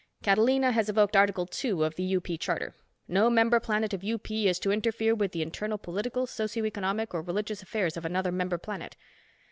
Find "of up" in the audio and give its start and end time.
3.93-4.31